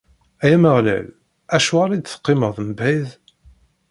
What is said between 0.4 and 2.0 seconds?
Ay Ameɣlal, acuɣer i